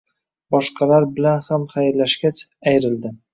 [0.53, 2.41] boshqalar bilan ham xayrlashgach,
[2.73, 3.15] ayrildi.